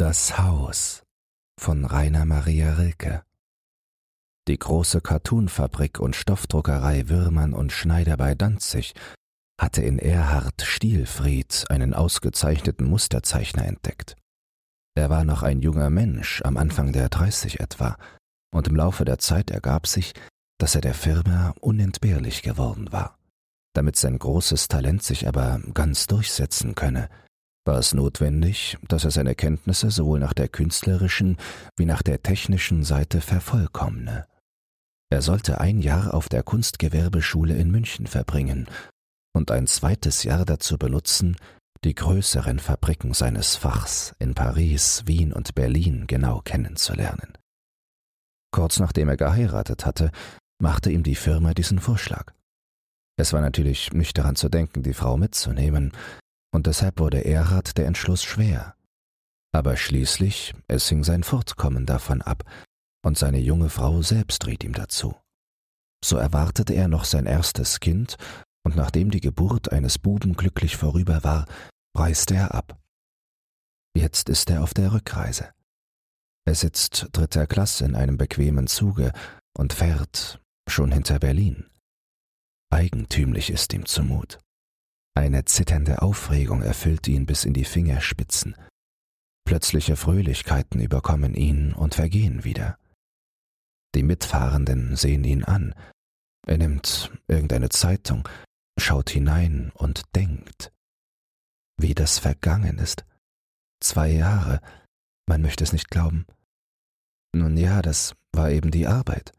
Das 0.00 0.38
Haus 0.38 1.02
von 1.60 1.84
Rainer 1.84 2.24
Maria 2.24 2.72
Rilke 2.72 3.22
Die 4.48 4.58
große 4.58 5.02
Cartoonfabrik 5.02 6.00
und 6.00 6.16
Stoffdruckerei 6.16 7.10
Würmann 7.10 7.52
und 7.52 7.70
Schneider 7.70 8.16
bei 8.16 8.34
Danzig 8.34 8.94
hatte 9.60 9.82
in 9.82 9.98
Erhard 9.98 10.62
Stielfried 10.62 11.66
einen 11.68 11.92
ausgezeichneten 11.92 12.88
Musterzeichner 12.88 13.66
entdeckt. 13.66 14.16
Er 14.94 15.10
war 15.10 15.24
noch 15.24 15.42
ein 15.42 15.60
junger 15.60 15.90
Mensch, 15.90 16.40
am 16.46 16.56
Anfang 16.56 16.94
der 16.94 17.10
dreißig 17.10 17.60
etwa, 17.60 17.98
und 18.54 18.68
im 18.68 18.76
Laufe 18.76 19.04
der 19.04 19.18
Zeit 19.18 19.50
ergab 19.50 19.86
sich, 19.86 20.14
dass 20.56 20.74
er 20.74 20.80
der 20.80 20.94
Firma 20.94 21.52
unentbehrlich 21.60 22.40
geworden 22.40 22.90
war. 22.90 23.18
Damit 23.74 23.96
sein 23.96 24.18
großes 24.18 24.68
Talent 24.68 25.02
sich 25.02 25.28
aber 25.28 25.60
ganz 25.74 26.06
durchsetzen 26.06 26.74
könne, 26.74 27.10
war 27.66 27.78
es 27.78 27.94
notwendig, 27.94 28.76
dass 28.88 29.04
er 29.04 29.10
seine 29.10 29.34
Kenntnisse 29.34 29.90
sowohl 29.90 30.18
nach 30.18 30.32
der 30.32 30.48
künstlerischen 30.48 31.36
wie 31.76 31.84
nach 31.84 32.02
der 32.02 32.22
technischen 32.22 32.84
Seite 32.84 33.20
vervollkommne. 33.20 34.26
Er 35.12 35.22
sollte 35.22 35.60
ein 35.60 35.80
Jahr 35.80 36.14
auf 36.14 36.28
der 36.28 36.42
Kunstgewerbeschule 36.42 37.54
in 37.56 37.70
München 37.70 38.06
verbringen 38.06 38.68
und 39.34 39.50
ein 39.50 39.66
zweites 39.66 40.22
Jahr 40.22 40.44
dazu 40.44 40.78
benutzen, 40.78 41.36
die 41.84 41.94
größeren 41.94 42.58
Fabriken 42.58 43.14
seines 43.14 43.56
Fachs 43.56 44.14
in 44.18 44.34
Paris, 44.34 45.02
Wien 45.06 45.32
und 45.32 45.54
Berlin 45.54 46.06
genau 46.06 46.40
kennenzulernen. 46.40 47.36
Kurz 48.52 48.78
nachdem 48.78 49.08
er 49.08 49.16
geheiratet 49.16 49.86
hatte, 49.86 50.10
machte 50.60 50.90
ihm 50.90 51.02
die 51.02 51.14
Firma 51.14 51.54
diesen 51.54 51.78
Vorschlag. 51.78 52.32
Es 53.16 53.32
war 53.32 53.40
natürlich 53.40 53.92
nicht 53.92 54.16
daran 54.18 54.36
zu 54.36 54.48
denken, 54.48 54.82
die 54.82 54.94
Frau 54.94 55.16
mitzunehmen, 55.16 55.92
und 56.52 56.66
deshalb 56.66 56.98
wurde 56.98 57.24
Erhard 57.24 57.76
der 57.76 57.86
Entschluss 57.86 58.24
schwer. 58.24 58.74
Aber 59.52 59.76
schließlich, 59.76 60.54
es 60.68 60.88
hing 60.88 61.04
sein 61.04 61.22
Fortkommen 61.22 61.86
davon 61.86 62.22
ab, 62.22 62.44
und 63.04 63.18
seine 63.18 63.38
junge 63.38 63.70
Frau 63.70 64.02
selbst 64.02 64.46
riet 64.46 64.62
ihm 64.62 64.74
dazu. 64.74 65.16
So 66.04 66.16
erwartete 66.16 66.74
er 66.74 66.88
noch 66.88 67.04
sein 67.04 67.26
erstes 67.26 67.80
Kind, 67.80 68.16
und 68.62 68.76
nachdem 68.76 69.10
die 69.10 69.20
Geburt 69.20 69.72
eines 69.72 69.98
Buben 69.98 70.34
glücklich 70.34 70.76
vorüber 70.76 71.24
war, 71.24 71.46
reiste 71.96 72.34
er 72.34 72.54
ab. 72.54 72.78
Jetzt 73.96 74.28
ist 74.28 74.50
er 74.50 74.62
auf 74.62 74.74
der 74.74 74.92
Rückreise. 74.92 75.50
Er 76.46 76.54
sitzt 76.54 77.08
dritter 77.12 77.46
Klasse 77.46 77.84
in 77.84 77.94
einem 77.94 78.16
bequemen 78.16 78.66
Zuge 78.66 79.12
und 79.56 79.72
fährt 79.72 80.40
schon 80.68 80.92
hinter 80.92 81.18
Berlin. 81.18 81.66
Eigentümlich 82.70 83.50
ist 83.50 83.72
ihm 83.72 83.86
zumut. 83.86 84.38
Eine 85.14 85.44
zitternde 85.44 86.02
Aufregung 86.02 86.62
erfüllt 86.62 87.08
ihn 87.08 87.26
bis 87.26 87.44
in 87.44 87.52
die 87.52 87.64
Fingerspitzen. 87.64 88.54
Plötzliche 89.44 89.96
Fröhlichkeiten 89.96 90.80
überkommen 90.80 91.34
ihn 91.34 91.72
und 91.72 91.94
vergehen 91.94 92.44
wieder. 92.44 92.78
Die 93.94 94.04
Mitfahrenden 94.04 94.96
sehen 94.96 95.24
ihn 95.24 95.44
an. 95.44 95.74
Er 96.46 96.58
nimmt 96.58 97.10
irgendeine 97.26 97.68
Zeitung, 97.68 98.28
schaut 98.78 99.10
hinein 99.10 99.72
und 99.74 100.02
denkt. 100.14 100.72
Wie 101.76 101.94
das 101.94 102.18
vergangen 102.18 102.78
ist. 102.78 103.04
Zwei 103.82 104.10
Jahre, 104.10 104.60
man 105.26 105.42
möchte 105.42 105.64
es 105.64 105.72
nicht 105.72 105.90
glauben. 105.90 106.26
Nun 107.34 107.56
ja, 107.56 107.82
das 107.82 108.14
war 108.32 108.50
eben 108.50 108.70
die 108.70 108.86
Arbeit. 108.86 109.32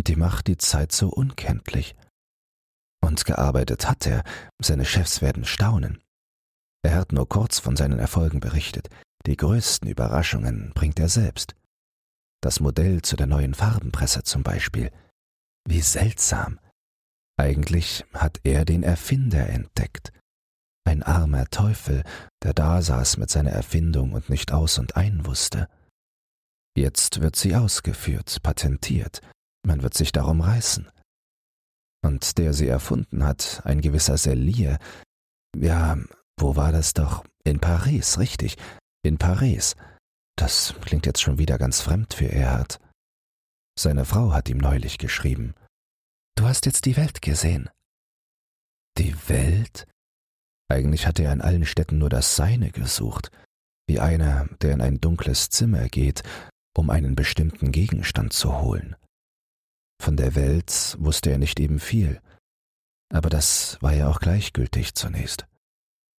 Die 0.00 0.16
macht 0.16 0.46
die 0.46 0.58
Zeit 0.58 0.92
so 0.92 1.08
unkenntlich. 1.08 1.94
Und 3.04 3.26
gearbeitet 3.26 3.86
hat 3.86 4.06
er, 4.06 4.24
seine 4.62 4.86
Chefs 4.86 5.20
werden 5.20 5.44
staunen. 5.44 6.02
Er 6.82 6.94
hat 6.94 7.12
nur 7.12 7.28
kurz 7.28 7.58
von 7.58 7.76
seinen 7.76 7.98
Erfolgen 7.98 8.40
berichtet, 8.40 8.88
die 9.26 9.36
größten 9.36 9.90
Überraschungen 9.90 10.72
bringt 10.74 10.98
er 10.98 11.10
selbst. 11.10 11.54
Das 12.42 12.60
Modell 12.60 13.02
zu 13.02 13.16
der 13.16 13.26
neuen 13.26 13.52
Farbenpresse 13.52 14.22
zum 14.22 14.42
Beispiel. 14.42 14.90
Wie 15.68 15.82
seltsam. 15.82 16.58
Eigentlich 17.36 18.06
hat 18.14 18.40
er 18.42 18.64
den 18.64 18.82
Erfinder 18.82 19.50
entdeckt. 19.50 20.10
Ein 20.86 21.02
armer 21.02 21.44
Teufel, 21.50 22.04
der 22.42 22.54
dasaß 22.54 23.18
mit 23.18 23.28
seiner 23.28 23.50
Erfindung 23.50 24.12
und 24.12 24.30
nicht 24.30 24.50
aus 24.50 24.78
und 24.78 24.96
ein 24.96 25.26
wusste. 25.26 25.68
Jetzt 26.74 27.20
wird 27.20 27.36
sie 27.36 27.54
ausgeführt, 27.54 28.42
patentiert, 28.42 29.20
man 29.62 29.82
wird 29.82 29.92
sich 29.92 30.10
darum 30.10 30.40
reißen 30.40 30.88
und 32.04 32.38
der 32.38 32.52
sie 32.52 32.68
erfunden 32.68 33.24
hat, 33.24 33.62
ein 33.64 33.80
gewisser 33.80 34.18
Sellier. 34.18 34.78
Ja, 35.56 35.98
wo 36.38 36.56
war 36.56 36.72
das 36.72 36.94
doch? 36.94 37.24
In 37.44 37.60
Paris, 37.60 38.18
richtig, 38.18 38.56
in 39.02 39.18
Paris. 39.18 39.76
Das 40.36 40.74
klingt 40.80 41.06
jetzt 41.06 41.22
schon 41.22 41.38
wieder 41.38 41.58
ganz 41.58 41.80
fremd 41.80 42.14
für 42.14 42.30
Erhard. 42.30 42.80
Seine 43.78 44.04
Frau 44.04 44.32
hat 44.32 44.48
ihm 44.48 44.58
neulich 44.58 44.98
geschrieben. 44.98 45.54
Du 46.36 46.46
hast 46.46 46.66
jetzt 46.66 46.84
die 46.84 46.96
Welt 46.96 47.22
gesehen. 47.22 47.70
Die 48.98 49.14
Welt? 49.28 49.86
Eigentlich 50.68 51.06
hatte 51.06 51.24
er 51.24 51.32
in 51.32 51.40
allen 51.40 51.66
Städten 51.66 51.98
nur 51.98 52.10
das 52.10 52.36
Seine 52.36 52.70
gesucht, 52.70 53.30
wie 53.86 54.00
einer, 54.00 54.48
der 54.62 54.72
in 54.72 54.80
ein 54.80 55.00
dunkles 55.00 55.50
Zimmer 55.50 55.88
geht, 55.88 56.22
um 56.76 56.90
einen 56.90 57.14
bestimmten 57.14 57.70
Gegenstand 57.70 58.32
zu 58.32 58.60
holen. 58.60 58.96
Von 60.00 60.16
der 60.16 60.34
Welt 60.34 60.96
wusste 60.98 61.30
er 61.30 61.38
nicht 61.38 61.60
eben 61.60 61.78
viel, 61.78 62.20
aber 63.12 63.30
das 63.30 63.80
war 63.80 63.92
ja 63.92 64.08
auch 64.08 64.20
gleichgültig 64.20 64.94
zunächst. 64.94 65.46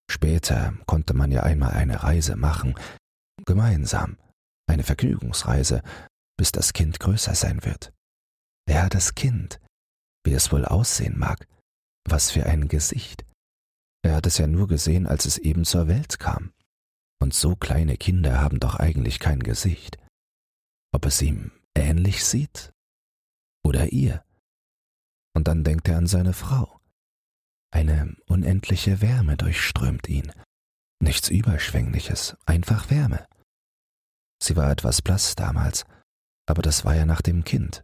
Später 0.09 0.73
konnte 0.85 1.13
man 1.13 1.31
ja 1.31 1.43
einmal 1.43 1.71
eine 1.71 2.03
Reise 2.03 2.35
machen, 2.35 2.75
gemeinsam, 3.45 4.17
eine 4.67 4.83
Vergnügungsreise, 4.83 5.81
bis 6.37 6.51
das 6.51 6.73
Kind 6.73 6.99
größer 6.99 7.35
sein 7.35 7.63
wird. 7.65 7.93
Ja, 8.69 8.89
das 8.89 9.15
Kind, 9.15 9.59
wie 10.23 10.33
es 10.33 10.51
wohl 10.51 10.65
aussehen 10.65 11.17
mag, 11.17 11.47
was 12.07 12.31
für 12.31 12.45
ein 12.45 12.67
Gesicht. 12.67 13.25
Er 14.03 14.15
hat 14.15 14.27
es 14.27 14.37
ja 14.37 14.47
nur 14.47 14.67
gesehen, 14.67 15.07
als 15.07 15.25
es 15.25 15.37
eben 15.37 15.65
zur 15.65 15.87
Welt 15.87 16.19
kam. 16.19 16.53
Und 17.21 17.33
so 17.33 17.55
kleine 17.55 17.97
Kinder 17.97 18.39
haben 18.39 18.59
doch 18.59 18.75
eigentlich 18.75 19.19
kein 19.19 19.41
Gesicht. 19.41 19.97
Ob 20.93 21.05
es 21.05 21.21
ihm 21.21 21.51
ähnlich 21.75 22.23
sieht 22.23 22.74
oder 23.65 23.91
ihr. 23.91 24.23
Und 25.35 25.47
dann 25.47 25.63
denkt 25.63 25.87
er 25.87 25.97
an 25.97 26.07
seine 26.07 26.33
Frau. 26.33 26.79
Eine 27.71 28.15
unendliche 28.27 29.01
Wärme 29.01 29.35
durchströmt 29.35 30.07
ihn. 30.07 30.31
Nichts 31.01 31.29
Überschwängliches, 31.29 32.37
einfach 32.45 32.89
Wärme. 32.89 33.27
Sie 34.41 34.55
war 34.55 34.71
etwas 34.71 35.01
blass 35.01 35.35
damals, 35.35 35.83
aber 36.47 36.61
das 36.61 36.85
war 36.85 36.95
ja 36.95 37.05
nach 37.05 37.21
dem 37.21 37.43
Kind. 37.43 37.83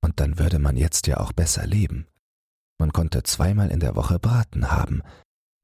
Und 0.00 0.20
dann 0.20 0.38
würde 0.38 0.58
man 0.58 0.76
jetzt 0.76 1.06
ja 1.06 1.16
auch 1.16 1.32
besser 1.32 1.66
leben. 1.66 2.06
Man 2.78 2.92
konnte 2.92 3.24
zweimal 3.24 3.70
in 3.70 3.80
der 3.80 3.96
Woche 3.96 4.20
Braten 4.20 4.70
haben, 4.70 5.02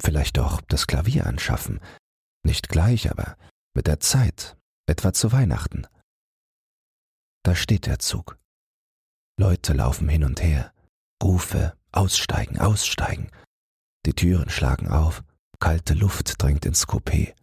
vielleicht 0.02 0.38
auch 0.38 0.60
das 0.62 0.86
Klavier 0.88 1.26
anschaffen, 1.26 1.80
nicht 2.42 2.68
gleich, 2.68 3.10
aber 3.10 3.36
mit 3.74 3.86
der 3.86 4.00
Zeit, 4.00 4.56
etwa 4.86 5.12
zu 5.12 5.30
Weihnachten. 5.30 5.86
Da 7.44 7.54
steht 7.54 7.86
der 7.86 8.00
Zug. 8.00 8.38
Leute 9.38 9.72
laufen 9.72 10.08
hin 10.08 10.24
und 10.24 10.42
her. 10.42 10.72
Rufe, 11.22 11.76
aussteigen, 11.92 12.58
aussteigen. 12.58 13.30
Die 14.06 14.14
Türen 14.14 14.50
schlagen 14.50 14.88
auf, 14.88 15.22
kalte 15.58 15.94
Luft 15.94 16.42
drängt 16.42 16.64
ins 16.66 16.86
Coupé. 16.86 17.34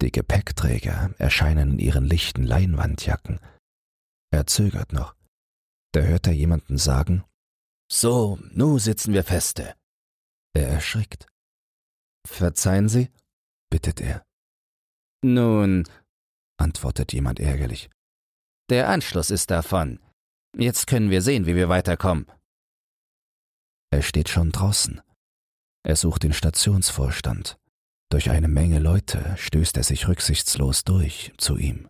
Die 0.00 0.12
Gepäckträger 0.12 1.14
erscheinen 1.18 1.72
in 1.72 1.78
ihren 1.78 2.04
lichten 2.04 2.44
Leinwandjacken. 2.44 3.38
Er 4.32 4.46
zögert 4.46 4.92
noch. 4.92 5.14
Da 5.92 6.00
hört 6.00 6.26
er 6.26 6.32
jemanden 6.32 6.78
sagen, 6.78 7.24
So, 7.90 8.38
nu 8.52 8.78
sitzen 8.78 9.12
wir 9.12 9.24
feste. 9.24 9.74
Er 10.54 10.68
erschrickt. 10.68 11.26
Verzeihen 12.26 12.88
Sie? 12.88 13.10
bittet 13.70 14.00
er. 14.00 14.22
Nun, 15.22 15.86
antwortet 16.58 17.12
jemand 17.12 17.40
ärgerlich. 17.40 17.90
Der 18.70 18.88
Anschluss 18.88 19.30
ist 19.30 19.50
davon. 19.50 20.00
Jetzt 20.56 20.86
können 20.86 21.10
wir 21.10 21.22
sehen, 21.22 21.46
wie 21.46 21.54
wir 21.54 21.68
weiterkommen. 21.68 22.26
Er 23.90 24.02
steht 24.02 24.28
schon 24.28 24.52
draußen. 24.52 25.00
Er 25.82 25.96
sucht 25.96 26.22
den 26.22 26.32
Stationsvorstand. 26.32 27.58
Durch 28.10 28.30
eine 28.30 28.48
Menge 28.48 28.80
Leute 28.80 29.36
stößt 29.36 29.76
er 29.76 29.84
sich 29.84 30.08
rücksichtslos 30.08 30.84
durch 30.84 31.32
zu 31.38 31.56
ihm. 31.56 31.88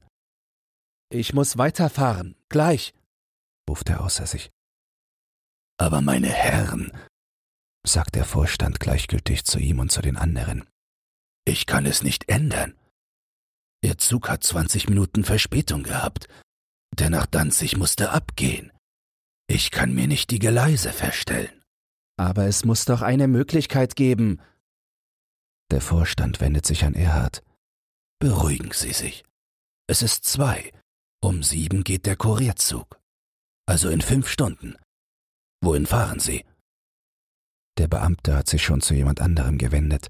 Ich 1.10 1.32
muss 1.32 1.58
weiterfahren, 1.58 2.36
gleich, 2.48 2.94
ruft 3.68 3.88
er 3.88 4.02
außer 4.02 4.26
sich. 4.26 4.50
Aber 5.78 6.02
meine 6.02 6.28
Herren, 6.28 6.92
sagt 7.86 8.14
der 8.14 8.24
Vorstand 8.24 8.80
gleichgültig 8.80 9.44
zu 9.44 9.58
ihm 9.58 9.78
und 9.78 9.90
zu 9.90 10.02
den 10.02 10.16
anderen, 10.16 10.68
ich 11.46 11.66
kann 11.66 11.86
es 11.86 12.02
nicht 12.02 12.28
ändern. 12.28 12.78
Ihr 13.82 13.96
Zug 13.96 14.28
hat 14.28 14.44
zwanzig 14.44 14.88
Minuten 14.88 15.24
Verspätung 15.24 15.82
gehabt 15.82 16.28
der 16.98 17.10
nach 17.10 17.26
Danzig 17.26 17.76
musste 17.76 18.10
abgehen. 18.10 18.72
Ich 19.48 19.70
kann 19.70 19.94
mir 19.94 20.06
nicht 20.06 20.30
die 20.30 20.38
Geleise 20.38 20.92
verstellen. 20.92 21.62
Aber 22.16 22.46
es 22.46 22.64
muss 22.64 22.84
doch 22.84 23.02
eine 23.02 23.28
Möglichkeit 23.28 23.96
geben. 23.96 24.40
Der 25.70 25.80
Vorstand 25.80 26.40
wendet 26.40 26.66
sich 26.66 26.84
an 26.84 26.94
Erhard. 26.94 27.42
Beruhigen 28.18 28.72
Sie 28.72 28.92
sich. 28.92 29.24
Es 29.88 30.02
ist 30.02 30.24
zwei. 30.24 30.72
Um 31.22 31.42
sieben 31.42 31.84
geht 31.84 32.06
der 32.06 32.16
Kurierzug. 32.16 33.00
Also 33.66 33.88
in 33.88 34.02
fünf 34.02 34.28
Stunden. 34.28 34.76
Wohin 35.62 35.86
fahren 35.86 36.20
Sie? 36.20 36.44
Der 37.78 37.88
Beamte 37.88 38.36
hat 38.36 38.48
sich 38.48 38.62
schon 38.62 38.82
zu 38.82 38.94
jemand 38.94 39.20
anderem 39.20 39.58
gewendet. 39.58 40.08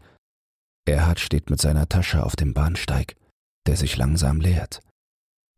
Erhard 0.87 1.21
steht 1.21 1.51
mit 1.51 1.61
seiner 1.61 1.89
Tasche 1.89 2.25
auf 2.25 2.37
dem 2.37 2.53
Bahnsteig, 2.53 3.17
der 3.67 3.77
sich 3.77 3.97
langsam 3.97 4.41
leert. 4.41 4.81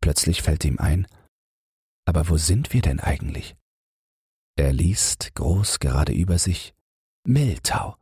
Plötzlich 0.03 0.41
fällt 0.41 0.65
ihm 0.65 0.79
ein, 0.79 1.07
aber 2.05 2.27
wo 2.27 2.35
sind 2.35 2.73
wir 2.73 2.81
denn 2.81 2.99
eigentlich? 2.99 3.55
Er 4.57 4.73
liest 4.73 5.33
groß 5.33 5.79
gerade 5.79 6.11
über 6.11 6.37
sich 6.39 6.73
Miltau. 7.25 7.95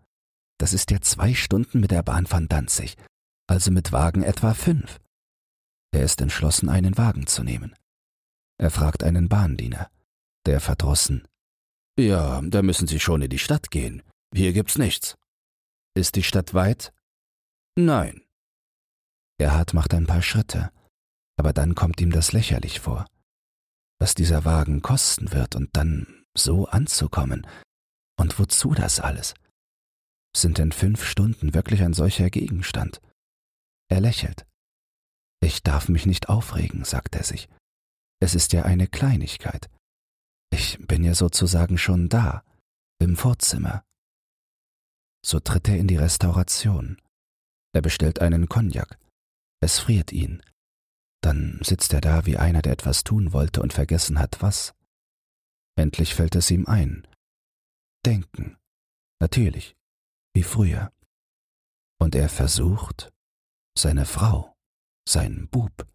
Das 0.57 0.73
ist 0.73 0.89
ja 0.89 0.99
zwei 1.01 1.35
Stunden 1.35 1.79
mit 1.79 1.91
der 1.91 2.01
Bahn 2.01 2.25
von 2.25 2.47
Danzig, 2.47 2.97
also 3.47 3.69
mit 3.69 3.91
Wagen 3.91 4.23
etwa 4.23 4.55
fünf. 4.55 4.99
Er 5.91 6.01
ist 6.03 6.19
entschlossen, 6.21 6.69
einen 6.69 6.97
Wagen 6.97 7.27
zu 7.27 7.43
nehmen. 7.43 7.75
Er 8.57 8.71
fragt 8.71 9.03
einen 9.03 9.29
Bahndiener, 9.29 9.91
der 10.47 10.59
verdrossen. 10.59 11.27
Ja, 11.99 12.41
da 12.41 12.63
müssen 12.63 12.87
Sie 12.87 12.99
schon 12.99 13.21
in 13.21 13.29
die 13.29 13.37
Stadt 13.37 13.69
gehen. 13.69 14.01
Hier 14.33 14.53
gibt's 14.53 14.79
nichts. 14.79 15.17
Ist 15.93 16.15
die 16.15 16.23
Stadt 16.23 16.55
weit? 16.55 16.93
Nein. 17.75 18.23
Erhard 19.37 19.75
macht 19.75 19.93
ein 19.93 20.07
paar 20.07 20.23
Schritte, 20.23 20.71
aber 21.37 21.53
dann 21.53 21.75
kommt 21.75 22.01
ihm 22.01 22.11
das 22.11 22.31
lächerlich 22.31 22.79
vor. 22.79 23.05
Was 23.99 24.15
dieser 24.15 24.45
Wagen 24.45 24.81
kosten 24.81 25.31
wird 25.31 25.55
und 25.55 25.75
dann 25.75 26.25
so 26.35 26.67
anzukommen. 26.67 27.45
Und 28.17 28.39
wozu 28.39 28.73
das 28.73 28.99
alles? 28.99 29.33
Sind 30.35 30.57
denn 30.57 30.71
fünf 30.71 31.03
Stunden 31.05 31.53
wirklich 31.53 31.81
ein 31.81 31.93
solcher 31.93 32.29
Gegenstand? 32.29 33.01
Er 33.89 34.01
lächelt. 34.01 34.45
Ich 35.43 35.63
darf 35.63 35.89
mich 35.89 36.05
nicht 36.05 36.29
aufregen, 36.29 36.85
sagt 36.85 37.15
er 37.15 37.23
sich. 37.23 37.49
Es 38.21 38.35
ist 38.35 38.53
ja 38.53 38.63
eine 38.63 38.87
Kleinigkeit. 38.87 39.69
Ich 40.51 40.77
bin 40.85 41.03
ja 41.03 41.15
sozusagen 41.15 41.77
schon 41.77 42.07
da, 42.07 42.43
im 42.99 43.17
Vorzimmer. 43.17 43.83
So 45.25 45.39
tritt 45.39 45.67
er 45.67 45.77
in 45.77 45.87
die 45.87 45.97
Restauration. 45.97 47.01
Er 47.73 47.81
bestellt 47.81 48.19
einen 48.19 48.47
Cognac. 48.47 48.99
Es 49.61 49.79
friert 49.79 50.11
ihn. 50.11 50.41
Dann 51.21 51.59
sitzt 51.63 51.93
er 51.93 52.01
da 52.01 52.25
wie 52.25 52.37
einer, 52.37 52.61
der 52.61 52.73
etwas 52.73 53.03
tun 53.03 53.31
wollte 53.33 53.61
und 53.61 53.73
vergessen 53.73 54.19
hat, 54.19 54.41
was. 54.41 54.73
Endlich 55.77 56.15
fällt 56.15 56.35
es 56.35 56.49
ihm 56.51 56.65
ein. 56.65 57.07
Denken. 58.05 58.57
Natürlich. 59.19 59.75
Wie 60.33 60.43
früher. 60.43 60.91
Und 61.99 62.15
er 62.15 62.29
versucht, 62.29 63.11
seine 63.77 64.05
Frau, 64.05 64.55
sein 65.07 65.47
Bub, 65.49 65.87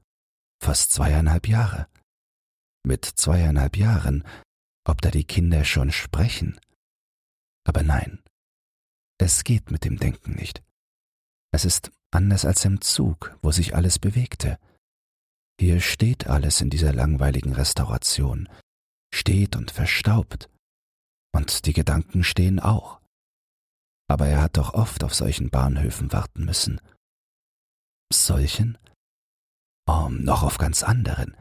fast 0.62 0.92
zweieinhalb 0.92 1.48
Jahre. 1.48 1.88
Mit 2.84 3.04
zweieinhalb 3.04 3.76
Jahren, 3.76 4.24
ob 4.84 5.00
da 5.00 5.10
die 5.10 5.24
Kinder 5.24 5.64
schon 5.64 5.90
sprechen. 5.90 6.60
Aber 7.64 7.82
nein, 7.82 8.22
es 9.18 9.42
geht 9.42 9.70
mit 9.70 9.84
dem 9.84 9.98
Denken 9.98 10.34
nicht. 10.34 10.62
Es 11.52 11.64
ist 11.64 11.90
anders 12.12 12.44
als 12.44 12.64
im 12.64 12.80
Zug, 12.80 13.36
wo 13.42 13.50
sich 13.50 13.74
alles 13.74 13.98
bewegte. 13.98 14.58
Hier 15.58 15.80
steht 15.80 16.26
alles 16.26 16.60
in 16.60 16.70
dieser 16.70 16.92
langweiligen 16.92 17.54
Restauration, 17.54 18.48
steht 19.12 19.56
und 19.56 19.70
verstaubt. 19.70 20.50
Und 21.34 21.66
die 21.66 21.72
Gedanken 21.72 22.24
stehen 22.24 22.60
auch. 22.60 23.00
Aber 24.08 24.26
er 24.26 24.42
hat 24.42 24.56
doch 24.56 24.74
oft 24.74 25.02
auf 25.02 25.14
solchen 25.14 25.50
Bahnhöfen 25.50 26.12
warten 26.12 26.44
müssen. 26.44 26.80
Solchen? 28.12 28.78
Oh, 29.88 30.08
noch 30.10 30.42
auf 30.42 30.58
ganz 30.58 30.82
anderen. 30.82 31.36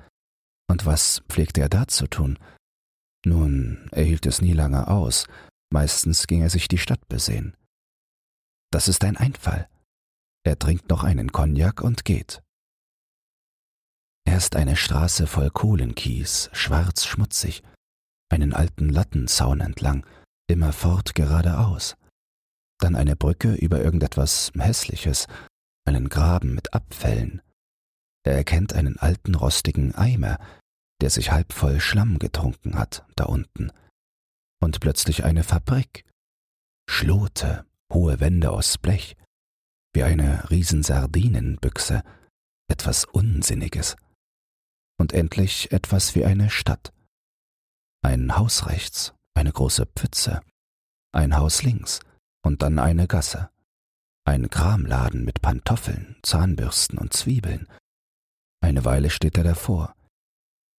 Und 0.67 0.85
was 0.85 1.21
pflegte 1.29 1.61
er 1.61 1.69
da 1.69 1.87
zu 1.87 2.07
tun? 2.07 2.39
Nun, 3.25 3.89
er 3.91 4.03
hielt 4.03 4.25
es 4.25 4.41
nie 4.41 4.53
lange 4.53 4.87
aus, 4.87 5.27
meistens 5.71 6.27
ging 6.27 6.41
er 6.41 6.49
sich 6.49 6.67
die 6.67 6.77
Stadt 6.77 7.07
besehen. 7.07 7.55
Das 8.71 8.87
ist 8.87 9.03
ein 9.03 9.17
Einfall. 9.17 9.67
Er 10.43 10.57
trinkt 10.57 10.89
noch 10.89 11.03
einen 11.03 11.31
Cognac 11.31 11.81
und 11.81 12.05
geht. 12.05 12.41
Erst 14.35 14.57
eine 14.57 14.75
Straße 14.75 15.27
voll 15.27 15.49
Kohlenkies, 15.49 16.49
schwarz 16.51 17.05
schmutzig, 17.05 17.63
einen 18.29 18.51
alten 18.51 18.89
Lattenzaun 18.89 19.61
entlang, 19.61 20.05
immerfort 20.47 21.15
geradeaus. 21.15 21.95
Dann 22.77 22.97
eine 22.97 23.15
Brücke 23.15 23.53
über 23.53 23.81
irgendetwas 23.81 24.51
Hässliches, 24.59 25.27
einen 25.87 26.09
Graben 26.09 26.53
mit 26.53 26.73
Abfällen. 26.73 27.41
Er 28.25 28.33
erkennt 28.33 28.73
einen 28.73 28.99
alten 28.99 29.35
rostigen 29.35 29.95
Eimer, 29.95 30.37
der 30.99 31.11
sich 31.11 31.31
halb 31.31 31.53
voll 31.53 31.79
Schlamm 31.79 32.19
getrunken 32.19 32.77
hat, 32.77 33.05
da 33.15 33.23
unten. 33.27 33.71
Und 34.61 34.81
plötzlich 34.81 35.23
eine 35.23 35.45
Fabrik. 35.45 36.03
Schlote, 36.89 37.65
hohe 37.89 38.19
Wände 38.19 38.51
aus 38.51 38.77
Blech, 38.79 39.15
wie 39.93 40.03
eine 40.03 40.49
Riesensardinenbüchse, 40.49 42.03
etwas 42.67 43.05
Unsinniges 43.05 43.95
und 44.97 45.13
endlich 45.13 45.71
etwas 45.71 46.15
wie 46.15 46.25
eine 46.25 46.49
Stadt. 46.49 46.93
Ein 48.01 48.35
Haus 48.37 48.67
rechts, 48.67 49.13
eine 49.33 49.51
große 49.51 49.85
Pfütze, 49.87 50.41
ein 51.11 51.35
Haus 51.35 51.63
links 51.63 51.99
und 52.43 52.61
dann 52.61 52.79
eine 52.79 53.07
Gasse, 53.07 53.49
ein 54.25 54.49
Kramladen 54.49 55.25
mit 55.25 55.41
Pantoffeln, 55.41 56.17
Zahnbürsten 56.23 56.97
und 56.97 57.13
Zwiebeln. 57.13 57.67
Eine 58.61 58.85
Weile 58.85 59.09
steht 59.09 59.37
er 59.37 59.43
davor, 59.43 59.95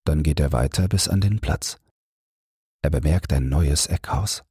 dann 0.06 0.22
geht 0.22 0.40
er 0.40 0.52
weiter 0.52 0.88
bis 0.88 1.08
an 1.08 1.20
den 1.20 1.40
Platz. 1.40 1.78
Er 2.82 2.90
bemerkt 2.90 3.32
ein 3.32 3.48
neues 3.48 3.86
Eckhaus. 3.86 4.44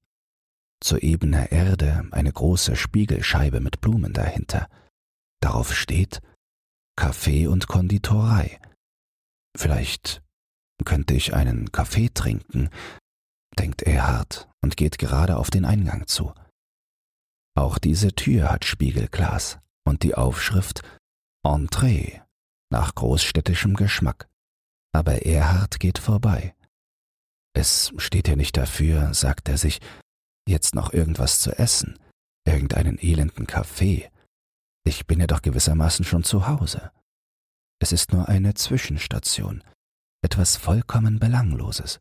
Zu 0.82 0.98
ebener 0.98 1.52
Erde 1.52 2.08
eine 2.12 2.32
große 2.32 2.76
Spiegelscheibe 2.76 3.62
mit 3.62 3.80
Blumen 3.80 4.12
dahinter. 4.12 4.68
Darauf 5.42 5.74
steht 5.74 6.22
Kaffee 6.98 7.48
und 7.48 7.68
Konditorei. 7.68 8.60
Vielleicht 9.56 10.22
könnte 10.84 11.14
ich 11.14 11.34
einen 11.34 11.72
Kaffee 11.72 12.10
trinken, 12.10 12.70
denkt 13.58 13.82
Erhard 13.82 14.50
und 14.62 14.78
geht 14.78 14.98
gerade 14.98 15.38
auf 15.38 15.50
den 15.50 15.66
Eingang 15.66 16.08
zu. 16.08 16.34
Auch 17.58 17.78
diese 17.78 18.14
Tür 18.14 18.52
hat 18.52 18.66
Spiegelglas 18.66 19.60
und 19.86 20.04
die 20.04 20.16
Aufschrift 20.16 20.82
Entree 21.46 22.22
nach 22.70 22.94
großstädtischem 22.96 23.76
Geschmack. 23.76 24.28
Aber 24.94 25.26
Erhard 25.26 25.80
geht 25.80 26.00
vorbei. 26.00 26.54
Es 27.54 27.94
steht 27.98 28.28
hier 28.28 28.36
nicht 28.36 28.58
dafür, 28.58 29.14
sagt 29.14 29.48
er 29.48 29.58
sich, 29.58 29.80
jetzt 30.48 30.76
noch 30.76 30.92
irgendwas 30.92 31.40
zu 31.40 31.58
essen, 31.58 31.98
irgendeinen 32.46 32.98
elenden 33.00 33.48
Kaffee. 33.48 34.10
Ich 34.84 35.08
bin 35.08 35.22
ja 35.22 35.28
doch 35.28 35.42
gewissermaßen 35.42 36.04
schon 36.04 36.24
zu 36.24 36.48
Hause. 36.48 36.92
Es 37.80 37.92
ist 37.92 38.14
nur 38.14 38.30
eine 38.30 38.54
Zwischenstation, 38.54 39.64
etwas 40.24 40.56
vollkommen 40.56 41.20
Belangloses. 41.20 42.00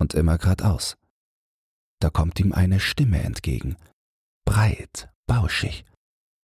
Und 0.00 0.14
immer 0.14 0.38
geradeaus. 0.38 0.96
Da 2.00 2.08
kommt 2.08 2.40
ihm 2.40 2.52
eine 2.52 2.80
Stimme 2.80 3.22
entgegen, 3.22 3.76
breit, 4.46 5.10
bauschig, 5.26 5.84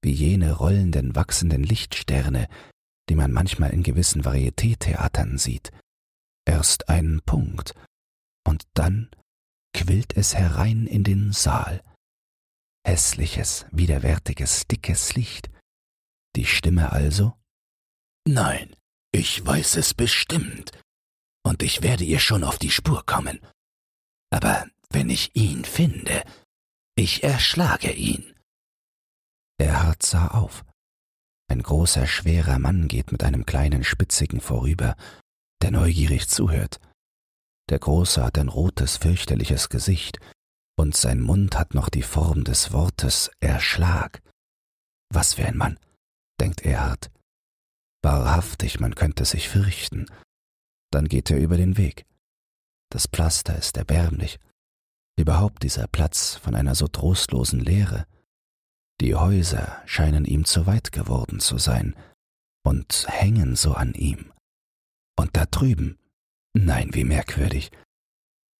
wie 0.02 0.12
jene 0.12 0.52
rollenden, 0.52 1.14
wachsenden 1.14 1.62
Lichtsterne, 1.62 2.49
die 3.09 3.14
man 3.14 3.33
manchmal 3.33 3.71
in 3.71 3.83
gewissen 3.83 4.25
Varieté-Theatern 4.25 5.38
sieht. 5.38 5.73
Erst 6.45 6.88
ein 6.88 7.23
Punkt, 7.25 7.75
und 8.47 8.64
dann 8.75 9.11
quillt 9.73 10.16
es 10.16 10.35
herein 10.35 10.87
in 10.87 11.04
den 11.04 11.33
Saal. 11.33 11.83
Hässliches, 12.87 13.66
widerwärtiges, 13.73 14.66
dickes 14.66 15.14
Licht. 15.14 15.50
Die 16.37 16.45
Stimme 16.45 16.92
also 16.92 17.35
Nein, 18.28 18.75
ich 19.12 19.45
weiß 19.47 19.76
es 19.76 19.95
bestimmt. 19.95 20.73
Und 21.45 21.62
ich 21.62 21.83
werde 21.83 22.02
ihr 22.02 22.18
schon 22.18 22.42
auf 22.42 22.59
die 22.59 22.73
Spur 22.73 23.06
kommen. 23.06 23.38
Aber 24.30 24.66
wenn 24.90 25.11
ich 25.11 25.30
ihn 25.35 25.64
finde, 25.64 26.25
ich 26.97 27.23
erschlage 27.23 27.92
ihn. 27.92 28.35
Erhard 29.59 30.02
sah 30.02 30.28
auf. 30.28 30.64
Ein 31.49 31.62
großer, 31.62 32.09
schwerer 32.09 32.59
Mann 32.59 32.88
geht 32.88 33.12
mit 33.12 33.23
einem 33.23 33.47
kleinen 33.47 33.85
Spitzigen 33.85 34.40
vorüber, 34.40 34.97
der 35.62 35.71
neugierig 35.71 36.28
zuhört. 36.28 36.80
Der 37.71 37.78
Große 37.78 38.25
hat 38.25 38.38
ein 38.38 38.49
rotes, 38.49 38.97
fürchterliches 38.97 39.68
Gesicht, 39.68 40.18
und 40.76 40.97
sein 40.97 41.21
Mund 41.21 41.56
hat 41.56 41.75
noch 41.75 41.88
die 41.88 42.02
Form 42.02 42.42
des 42.42 42.73
Wortes 42.73 43.30
Erschlag. 43.38 44.21
Was 45.11 45.35
für 45.35 45.47
ein 45.47 45.56
Mann, 45.56 45.78
denkt 46.40 46.62
Erhard. 46.62 47.11
Wahrhaftig, 48.06 48.78
man 48.78 48.94
könnte 48.94 49.25
sich 49.25 49.48
fürchten. 49.48 50.06
Dann 50.92 51.08
geht 51.08 51.28
er 51.32 51.38
über 51.40 51.56
den 51.56 51.76
Weg. 51.76 52.06
Das 52.88 53.08
Pflaster 53.08 53.58
ist 53.58 53.76
erbärmlich. 53.76 54.38
Überhaupt 55.18 55.64
dieser 55.64 55.88
Platz 55.88 56.36
von 56.36 56.54
einer 56.54 56.76
so 56.76 56.86
trostlosen 56.86 57.58
Leere. 57.58 58.06
Die 59.00 59.16
Häuser 59.16 59.82
scheinen 59.86 60.25
ihm 60.25 60.44
zu 60.44 60.66
weit 60.66 60.92
geworden 60.92 61.40
zu 61.40 61.58
sein, 61.58 61.96
und 62.64 63.06
hängen 63.08 63.56
so 63.56 63.75
an 63.75 63.92
ihm. 63.94 64.32
Und 65.18 65.36
da 65.36 65.44
drüben, 65.46 65.98
nein, 66.54 66.90
wie 66.92 67.02
merkwürdig, 67.02 67.72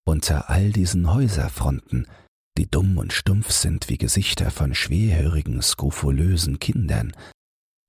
unter 0.05 0.49
all 0.49 0.73
diesen 0.73 1.13
Häuserfronten, 1.13 2.05
die 2.57 2.69
dumm 2.69 2.97
und 2.97 3.13
stumpf 3.13 3.51
sind 3.51 3.87
wie 3.87 3.97
Gesichter 3.97 4.51
von 4.51 4.75
schwerhörigen, 4.75 5.61
skrofulösen 5.61 6.59
Kindern, 6.59 7.15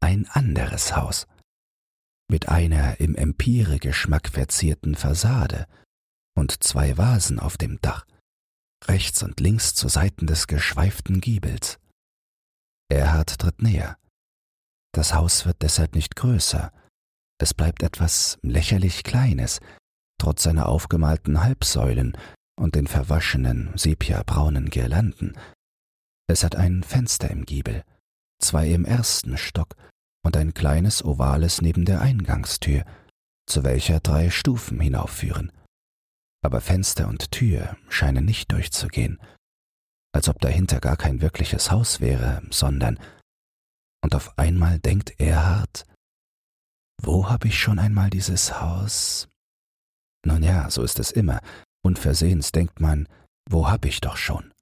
ein 0.00 0.28
anderes 0.28 0.94
Haus, 0.94 1.26
mit 2.28 2.48
einer 2.48 3.00
im 3.00 3.14
Empire-Geschmack 3.14 4.28
verzierten 4.28 4.94
Fassade 4.94 5.66
und 6.36 6.62
zwei 6.62 6.96
Vasen 6.96 7.38
auf 7.38 7.56
dem 7.56 7.80
Dach, 7.80 8.06
rechts 8.86 9.22
und 9.22 9.40
links 9.40 9.74
zu 9.74 9.88
Seiten 9.88 10.26
des 10.26 10.46
geschweiften 10.46 11.20
Giebels. 11.20 11.78
Erhard 12.90 13.38
tritt 13.38 13.62
näher. 13.62 13.98
Das 14.92 15.14
Haus 15.14 15.46
wird 15.46 15.62
deshalb 15.62 15.94
nicht 15.94 16.16
größer, 16.16 16.72
es 17.40 17.54
bleibt 17.54 17.82
etwas 17.82 18.38
lächerlich 18.42 19.04
Kleines, 19.04 19.60
trotz 20.20 20.42
seiner 20.42 20.68
aufgemalten 20.68 21.42
Halbsäulen 21.42 22.16
und 22.58 22.74
den 22.74 22.88
verwaschenen, 22.88 23.70
sepiabraunen 23.76 24.70
Girlanden. 24.70 25.38
Es 26.26 26.42
hat 26.42 26.56
ein 26.56 26.82
Fenster 26.82 27.30
im 27.30 27.46
Giebel, 27.46 27.84
zwei 28.42 28.68
im 28.68 28.84
ersten 28.84 29.38
Stock 29.38 29.76
und 30.24 30.36
ein 30.36 30.54
kleines 30.54 31.04
ovales 31.04 31.60
neben 31.62 31.84
der 31.84 32.00
Eingangstür, 32.00 32.84
zu 33.46 33.64
welcher 33.64 34.00
drei 34.00 34.30
Stufen 34.30 34.80
hinaufführen. 34.80 35.52
Aber 36.44 36.60
Fenster 36.60 37.08
und 37.08 37.30
Tür 37.30 37.76
scheinen 37.88 38.24
nicht 38.24 38.52
durchzugehen, 38.52 39.20
als 40.12 40.28
ob 40.28 40.40
dahinter 40.40 40.80
gar 40.80 40.96
kein 40.96 41.20
wirkliches 41.20 41.70
Haus 41.70 42.00
wäre, 42.00 42.42
sondern 42.50 42.98
und 44.02 44.14
auf 44.14 44.38
einmal 44.38 44.78
denkt 44.78 45.18
Erhard, 45.20 45.84
wo 47.02 47.28
hab 47.28 47.44
ich 47.44 47.58
schon 47.58 47.78
einmal 47.78 48.10
dieses 48.10 48.60
Haus? 48.60 49.28
Nun 50.24 50.42
ja, 50.42 50.70
so 50.70 50.82
ist 50.82 50.98
es 50.98 51.10
immer. 51.10 51.40
Unversehens 51.84 52.52
denkt 52.52 52.80
man, 52.80 53.08
wo 53.48 53.68
hab 53.68 53.84
ich 53.84 54.00
doch 54.00 54.16
schon? 54.16 54.52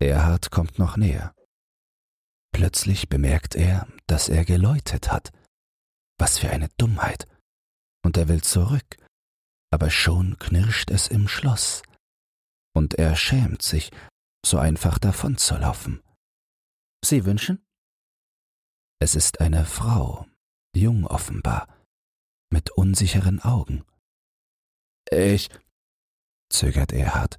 Erhard 0.00 0.50
kommt 0.50 0.78
noch 0.78 0.96
näher. 0.96 1.34
Plötzlich 2.52 3.08
bemerkt 3.08 3.54
er, 3.54 3.86
dass 4.06 4.28
er 4.28 4.44
geläutet 4.44 5.10
hat. 5.10 5.32
Was 6.18 6.38
für 6.38 6.50
eine 6.50 6.68
Dummheit. 6.76 7.26
Und 8.04 8.16
er 8.16 8.28
will 8.28 8.42
zurück, 8.42 8.96
aber 9.70 9.90
schon 9.90 10.38
knirscht 10.38 10.90
es 10.90 11.08
im 11.08 11.28
Schloss. 11.28 11.82
Und 12.74 12.94
er 12.94 13.16
schämt 13.16 13.62
sich, 13.62 13.90
so 14.44 14.58
einfach 14.58 14.98
davonzulaufen. 14.98 16.02
Sie 17.04 17.24
wünschen? 17.24 17.64
Es 19.00 19.14
ist 19.14 19.40
eine 19.40 19.64
Frau, 19.64 20.26
jung 20.74 21.06
offenbar, 21.06 21.68
mit 22.50 22.70
unsicheren 22.70 23.40
Augen. 23.40 23.84
Ich, 25.10 25.48
zögert 26.50 26.92
Erhard. 26.92 27.38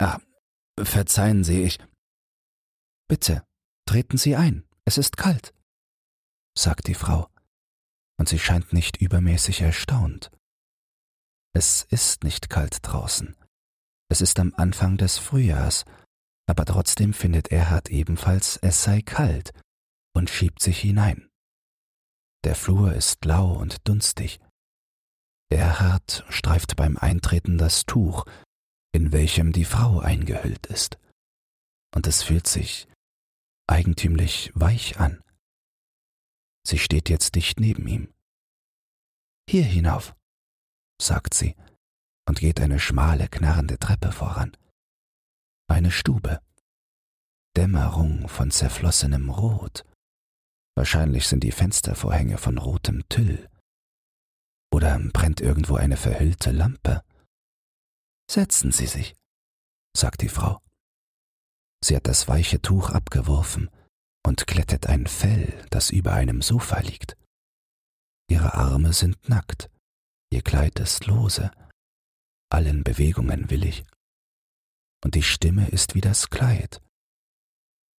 Ah, 0.00 0.20
verzeihen 0.76 1.44
Sie, 1.44 1.62
ich. 1.62 1.78
Bitte, 3.08 3.46
treten 3.88 4.18
Sie 4.18 4.36
ein, 4.36 4.64
es 4.84 4.98
ist 4.98 5.16
kalt, 5.16 5.54
sagt 6.54 6.88
die 6.88 6.94
Frau, 6.94 7.28
und 8.18 8.28
sie 8.28 8.38
scheint 8.38 8.74
nicht 8.74 8.98
übermäßig 8.98 9.62
erstaunt. 9.62 10.30
Es 11.54 11.84
ist 11.84 12.22
nicht 12.22 12.50
kalt 12.50 12.80
draußen. 12.82 13.34
Es 14.10 14.20
ist 14.20 14.38
am 14.40 14.52
Anfang 14.56 14.98
des 14.98 15.16
Frühjahrs, 15.16 15.86
aber 16.46 16.66
trotzdem 16.66 17.14
findet 17.14 17.48
Erhard 17.48 17.88
ebenfalls, 17.88 18.58
es 18.58 18.82
sei 18.82 19.00
kalt 19.00 19.52
und 20.14 20.28
schiebt 20.28 20.60
sich 20.60 20.80
hinein. 20.80 21.30
Der 22.44 22.56
Flur 22.56 22.92
ist 22.92 23.24
lau 23.24 23.54
und 23.54 23.88
dunstig. 23.88 24.38
Erhard 25.50 26.26
streift 26.28 26.76
beim 26.76 26.98
Eintreten 26.98 27.56
das 27.56 27.86
Tuch, 27.86 28.26
in 28.92 29.12
welchem 29.12 29.52
die 29.52 29.64
Frau 29.64 30.00
eingehüllt 30.00 30.66
ist, 30.66 30.98
und 31.94 32.06
es 32.06 32.22
fühlt 32.22 32.46
sich 32.46 32.87
eigentümlich 33.68 34.50
weich 34.54 34.98
an. 34.98 35.22
Sie 36.66 36.78
steht 36.78 37.08
jetzt 37.08 37.34
dicht 37.34 37.60
neben 37.60 37.86
ihm. 37.86 38.12
Hier 39.48 39.64
hinauf, 39.64 40.14
sagt 41.00 41.34
sie 41.34 41.54
und 42.28 42.40
geht 42.40 42.60
eine 42.60 42.78
schmale, 42.78 43.28
knarrende 43.28 43.78
Treppe 43.78 44.12
voran. 44.12 44.56
Eine 45.68 45.90
Stube. 45.90 46.40
Dämmerung 47.56 48.28
von 48.28 48.50
zerflossenem 48.50 49.30
Rot. 49.30 49.84
Wahrscheinlich 50.76 51.26
sind 51.26 51.42
die 51.42 51.52
Fenstervorhänge 51.52 52.38
von 52.38 52.58
rotem 52.58 53.08
Tüll. 53.08 53.48
Oder 54.70 54.98
brennt 55.12 55.40
irgendwo 55.40 55.76
eine 55.76 55.96
verhüllte 55.96 56.50
Lampe? 56.52 57.02
Setzen 58.30 58.70
Sie 58.70 58.86
sich, 58.86 59.14
sagt 59.96 60.20
die 60.20 60.28
Frau. 60.28 60.60
Sie 61.82 61.96
hat 61.96 62.06
das 62.06 62.28
weiche 62.28 62.60
Tuch 62.60 62.90
abgeworfen 62.90 63.70
und 64.26 64.46
klettet 64.46 64.86
ein 64.86 65.06
Fell, 65.06 65.64
das 65.70 65.90
über 65.90 66.12
einem 66.12 66.42
Sofa 66.42 66.80
liegt. 66.80 67.16
Ihre 68.30 68.54
Arme 68.54 68.92
sind 68.92 69.28
nackt, 69.28 69.70
ihr 70.30 70.42
Kleid 70.42 70.78
ist 70.80 71.06
lose, 71.06 71.50
allen 72.50 72.84
Bewegungen 72.84 73.50
willig. 73.50 73.84
Und 75.04 75.14
die 75.14 75.22
Stimme 75.22 75.68
ist 75.68 75.94
wie 75.94 76.00
das 76.00 76.28
Kleid. 76.28 76.82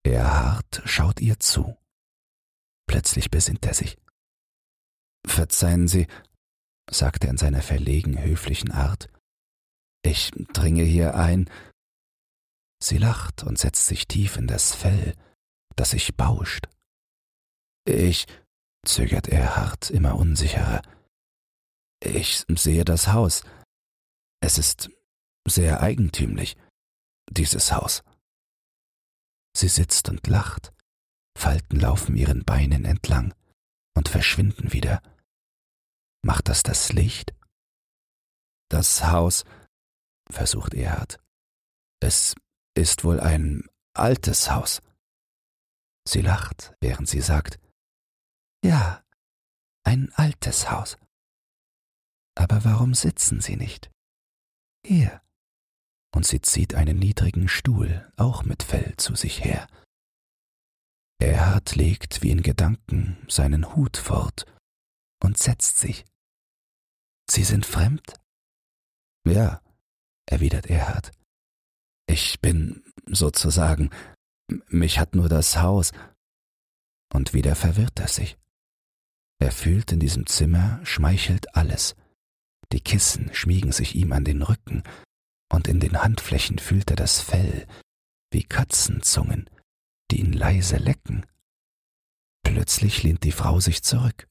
Erhard 0.03 0.81
schaut 0.85 1.21
ihr 1.21 1.39
zu. 1.39 1.77
Plötzlich 2.87 3.29
besinnt 3.29 3.65
er 3.65 3.73
sich. 3.73 3.97
Verzeihen 5.25 5.87
Sie, 5.87 6.07
sagt 6.89 7.23
er 7.23 7.29
in 7.29 7.37
seiner 7.37 7.61
verlegen 7.61 8.21
höflichen 8.21 8.71
Art, 8.71 9.09
ich 10.01 10.31
dringe 10.53 10.83
hier 10.83 11.15
ein. 11.15 11.49
Sie 12.81 12.97
lacht 12.97 13.43
und 13.43 13.57
setzt 13.57 13.87
sich 13.87 14.07
tief 14.07 14.37
in 14.37 14.47
das 14.47 14.73
Fell, 14.73 15.15
das 15.75 15.91
sich 15.91 16.15
bauscht. 16.15 16.67
Ich, 17.85 18.25
zögert 18.85 19.27
er 19.27 19.55
hart, 19.57 19.89
immer 19.89 20.15
unsicherer. 20.15 20.81
Ich 22.01 22.45
sehe 22.47 22.85
das 22.85 23.09
Haus. 23.09 23.43
Es 24.41 24.57
ist 24.57 24.89
sehr 25.47 25.81
eigentümlich, 25.81 26.55
dieses 27.29 27.71
Haus. 27.71 28.03
Sie 29.55 29.67
sitzt 29.67 30.07
und 30.09 30.25
lacht, 30.27 30.73
Falten 31.37 31.79
laufen 31.79 32.15
ihren 32.15 32.43
Beinen 32.45 32.85
entlang 32.85 33.33
und 33.95 34.09
verschwinden 34.09 34.71
wieder. 34.71 35.01
Macht 36.21 36.49
das 36.49 36.63
das 36.63 36.91
Licht? 36.93 37.33
Das 38.69 39.03
Haus, 39.05 39.45
versucht 40.29 40.73
Erhard. 40.73 41.17
Es 42.01 42.35
ist 42.79 43.03
wohl 43.03 43.19
ein 43.19 43.63
altes 43.93 44.49
Haus. 44.49 44.81
Sie 46.07 46.21
lacht, 46.21 46.73
während 46.79 47.07
sie 47.07 47.21
sagt, 47.21 47.59
ja, 48.63 49.03
ein 49.83 50.11
altes 50.13 50.71
Haus. 50.71 50.97
Aber 52.35 52.63
warum 52.63 52.93
sitzen 52.93 53.41
Sie 53.41 53.57
nicht? 53.57 53.91
Hier. 54.85 55.21
Und 56.15 56.25
sie 56.25 56.41
zieht 56.41 56.73
einen 56.73 56.97
niedrigen 56.97 57.47
Stuhl, 57.47 58.11
auch 58.15 58.43
mit 58.43 58.63
Fell, 58.63 58.95
zu 58.97 59.15
sich 59.15 59.43
her. 59.43 59.67
Erhard 61.21 61.75
legt 61.75 62.21
wie 62.23 62.31
in 62.31 62.41
Gedanken 62.41 63.17
seinen 63.27 63.75
Hut 63.75 63.97
fort 63.97 64.45
und 65.21 65.37
setzt 65.37 65.79
sich. 65.79 66.05
Sie 67.29 67.43
sind 67.43 67.65
fremd? 67.65 68.13
Ja, 69.25 69.61
erwidert 70.25 70.67
Erhard. 70.67 71.11
Ich 72.09 72.41
bin 72.41 72.83
sozusagen, 73.05 73.91
mich 74.67 74.97
hat 74.97 75.13
nur 75.13 75.29
das 75.29 75.57
Haus. 75.57 75.91
Und 77.13 77.35
wieder 77.35 77.55
verwirrt 77.55 77.99
er 77.99 78.07
sich. 78.07 78.35
Er 79.37 79.51
fühlt 79.51 79.91
in 79.91 79.99
diesem 79.99 80.25
Zimmer, 80.25 80.83
schmeichelt 80.83 81.55
alles. 81.55 81.95
Die 82.71 82.81
Kissen 82.81 83.31
schmiegen 83.35 83.71
sich 83.71 83.93
ihm 83.93 84.11
an 84.11 84.25
den 84.25 84.41
Rücken, 84.41 84.81
und 85.53 85.67
in 85.67 85.79
den 85.79 86.01
Handflächen 86.01 86.57
fühlt 86.57 86.89
er 86.89 86.95
das 86.95 87.21
Fell, 87.21 87.67
wie 88.31 88.43
Katzenzungen, 88.43 89.47
die 90.09 90.21
ihn 90.21 90.33
leise 90.33 90.77
lecken. 90.77 91.27
Plötzlich 92.43 93.03
lehnt 93.03 93.23
die 93.23 93.31
Frau 93.31 93.59
sich 93.59 93.83
zurück, 93.83 94.27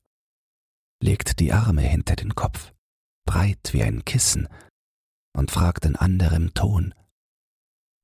legt 1.00 1.38
die 1.38 1.52
Arme 1.52 1.82
hinter 1.82 2.16
den 2.16 2.34
Kopf, 2.34 2.72
breit 3.24 3.72
wie 3.72 3.84
ein 3.84 4.04
Kissen, 4.04 4.48
und 5.32 5.52
fragt 5.52 5.84
in 5.84 5.94
anderem 5.94 6.54
Ton, 6.54 6.92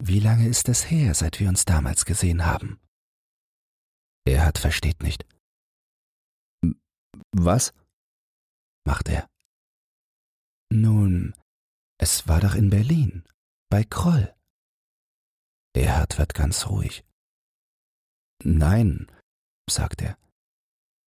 wie 0.03 0.21
lange 0.21 0.49
ist 0.49 0.69
es 0.69 0.91
her, 0.91 1.15
seit 1.15 1.41
wir 1.41 1.49
uns 1.49 1.65
damals 1.65 2.05
gesehen 2.05 2.45
haben? 2.45 2.81
Erhard 4.27 4.59
versteht 4.59 5.03
nicht. 5.03 5.27
Was? 7.33 7.73
macht 8.87 9.09
er. 9.09 9.29
Nun, 10.71 11.35
es 11.99 12.27
war 12.29 12.41
doch 12.41 12.55
in 12.55 12.71
Berlin, 12.71 13.25
bei 13.71 13.85
Kroll. 13.85 14.35
Erhard 15.75 16.19
wird 16.19 16.35
ganz 16.35 16.67
ruhig. 16.67 17.05
Nein, 18.43 19.11
sagt 19.69 20.03
er. 20.03 20.19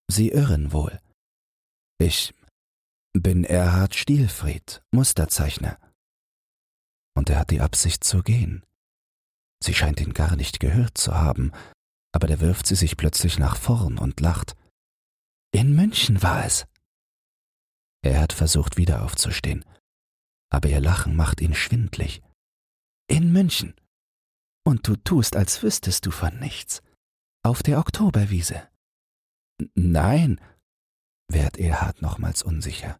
Sie 0.09 0.29
irren 0.29 0.71
wohl. 0.71 0.99
Ich 1.99 2.33
bin 3.13 3.43
Erhard 3.43 3.95
Stielfried, 3.95 4.81
Musterzeichner. 4.91 5.79
Und 7.15 7.29
er 7.29 7.39
hat 7.39 7.51
die 7.51 7.61
Absicht 7.61 8.03
zu 8.03 8.23
gehen. 8.23 8.63
Sie 9.63 9.73
scheint 9.73 9.99
ihn 9.99 10.13
gar 10.13 10.35
nicht 10.35 10.59
gehört 10.59 10.97
zu 10.97 11.15
haben, 11.15 11.51
aber 12.13 12.27
da 12.27 12.39
wirft 12.39 12.67
sie 12.67 12.75
sich 12.75 12.97
plötzlich 12.97 13.39
nach 13.39 13.57
vorn 13.57 13.97
und 13.97 14.19
lacht. 14.19 14.55
In 15.51 15.75
München 15.75 16.21
war 16.21 16.45
es. 16.45 16.65
Er 18.03 18.21
hat 18.21 18.33
versucht, 18.33 18.77
wieder 18.77 19.03
aufzustehen, 19.03 19.65
aber 20.49 20.69
ihr 20.69 20.79
Lachen 20.79 21.15
macht 21.15 21.41
ihn 21.41 21.53
schwindlig. 21.53 22.21
In 23.09 23.31
München. 23.31 23.73
Und 24.65 24.87
du 24.87 24.95
tust, 24.95 25.35
als 25.35 25.63
wüsstest 25.63 26.05
du 26.05 26.11
von 26.11 26.37
nichts. 26.39 26.81
Auf 27.43 27.63
der 27.63 27.79
Oktoberwiese. 27.79 28.67
Nein, 29.75 30.41
wehrt 31.29 31.57
Erhard 31.57 32.01
nochmals 32.01 32.43
unsicher. 32.43 32.99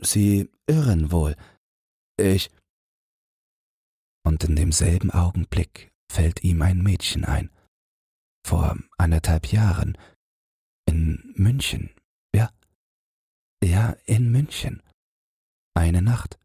Sie 0.00 0.50
irren 0.66 1.12
wohl. 1.12 1.36
Ich. 2.16 2.50
Und 4.24 4.44
in 4.44 4.56
demselben 4.56 5.10
Augenblick 5.10 5.92
fällt 6.10 6.44
ihm 6.44 6.62
ein 6.62 6.82
Mädchen 6.82 7.24
ein. 7.24 7.50
Vor 8.46 8.76
anderthalb 8.98 9.46
Jahren. 9.52 9.98
In 10.86 11.32
München. 11.36 11.90
Ja. 12.34 12.50
Ja, 13.62 13.96
in 14.04 14.30
München. 14.30 14.82
Eine 15.74 16.02
Nacht. 16.02 16.38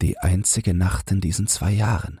Die 0.00 0.18
einzige 0.18 0.74
Nacht 0.74 1.10
in 1.10 1.20
diesen 1.20 1.46
zwei 1.46 1.70
Jahren. 1.70 2.20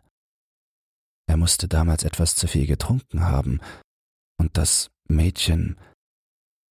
Er 1.26 1.36
musste 1.36 1.68
damals 1.68 2.04
etwas 2.04 2.36
zu 2.36 2.46
viel 2.46 2.66
getrunken 2.66 3.24
haben, 3.24 3.60
und 4.38 4.56
das 4.56 4.90
Mädchen, 5.08 5.78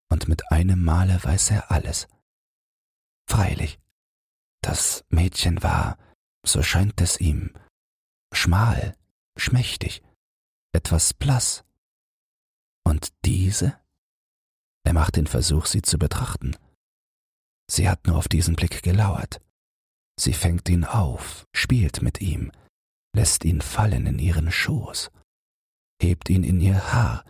und 0.10 0.28
mit 0.28 0.52
einem 0.52 0.84
Male 0.84 1.24
weiß 1.24 1.52
er 1.52 1.72
alles. 1.72 2.08
Freilich, 3.28 3.80
das 4.62 5.06
Mädchen 5.10 5.64
war, 5.64 5.98
so 6.46 6.62
scheint 6.62 7.02
es 7.02 7.20
ihm, 7.20 7.54
schmal, 8.34 8.96
schmächtig, 9.38 10.04
etwas 10.74 11.14
blass. 11.14 11.64
Und 12.84 13.14
diese? 13.26 13.80
Er 14.86 14.94
macht 14.94 15.16
den 15.16 15.28
Versuch, 15.28 15.66
sie 15.66 15.82
zu 15.82 15.98
betrachten. 15.98 16.58
Sie 17.70 17.88
hat 17.88 18.06
nur 18.08 18.18
auf 18.18 18.28
diesen 18.28 18.56
Blick 18.56 18.84
gelauert. 18.84 19.42
Sie 20.20 20.34
fängt 20.34 20.68
ihn 20.70 20.84
auf, 20.84 21.48
spielt 21.56 22.02
mit 22.02 22.22
ihm, 22.22 22.52
lässt 23.16 23.46
ihn 23.46 23.62
fallen 23.62 24.06
in 24.06 24.20
ihren 24.20 24.52
Schoß, 24.52 25.10
hebt 26.02 26.30
ihn 26.30 26.44
in 26.44 26.60
ihr 26.60 26.94
Haar, 26.94 27.24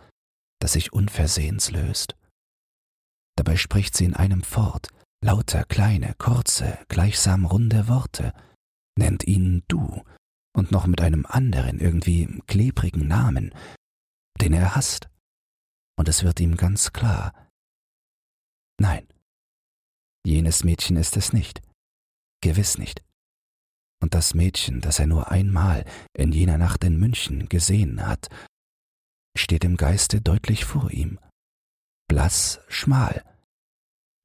das 0.60 0.72
sich 0.72 0.92
unversehens 0.92 1.70
löst. 1.70 2.16
Dabei 3.36 3.56
spricht 3.56 3.96
sie 3.96 4.04
in 4.04 4.14
einem 4.14 4.42
fort, 4.42 4.88
lauter 5.22 5.64
kleine, 5.64 6.14
kurze, 6.18 6.78
gleichsam 6.88 7.46
runde 7.46 7.88
Worte, 7.88 8.34
nennt 8.96 9.24
ihn 9.24 9.64
du 9.68 10.02
und 10.54 10.70
noch 10.70 10.86
mit 10.86 11.00
einem 11.00 11.26
anderen, 11.26 11.80
irgendwie 11.80 12.40
klebrigen 12.46 13.06
Namen, 13.06 13.54
den 14.40 14.52
er 14.52 14.74
hasst. 14.74 15.08
Und 15.96 16.08
es 16.08 16.22
wird 16.22 16.40
ihm 16.40 16.56
ganz 16.56 16.92
klar. 16.92 17.32
Nein, 18.80 19.06
jenes 20.26 20.64
Mädchen 20.64 20.96
ist 20.96 21.16
es 21.16 21.32
nicht, 21.32 21.62
gewiss 22.40 22.78
nicht. 22.78 23.04
Und 24.02 24.14
das 24.14 24.34
Mädchen, 24.34 24.80
das 24.80 24.98
er 24.98 25.06
nur 25.06 25.30
einmal 25.30 25.84
in 26.12 26.32
jener 26.32 26.58
Nacht 26.58 26.84
in 26.84 26.98
München 26.98 27.48
gesehen 27.48 28.06
hat, 28.06 28.28
steht 29.36 29.64
im 29.64 29.76
Geiste 29.76 30.20
deutlich 30.20 30.64
vor 30.64 30.90
ihm, 30.90 31.18
blass, 32.08 32.60
schmal, 32.68 33.24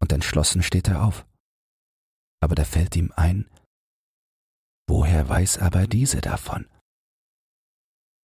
und 0.01 0.12
entschlossen 0.12 0.63
steht 0.63 0.88
er 0.88 1.03
auf. 1.03 1.25
Aber 2.41 2.55
da 2.55 2.65
fällt 2.65 2.96
ihm 2.96 3.11
ein, 3.15 3.50
woher 4.90 5.30
weiß 5.30 5.60
aber 5.60 5.88
diese 5.88 6.22
davon? 6.22 6.68